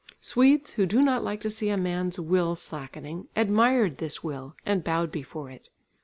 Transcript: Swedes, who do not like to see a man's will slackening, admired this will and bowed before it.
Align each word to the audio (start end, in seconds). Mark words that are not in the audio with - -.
Swedes, 0.19 0.73
who 0.73 0.87
do 0.87 0.99
not 1.03 1.23
like 1.23 1.41
to 1.41 1.49
see 1.51 1.69
a 1.69 1.77
man's 1.77 2.19
will 2.19 2.55
slackening, 2.55 3.27
admired 3.35 3.99
this 3.99 4.23
will 4.23 4.55
and 4.65 4.83
bowed 4.83 5.11
before 5.11 5.51
it. 5.51 5.69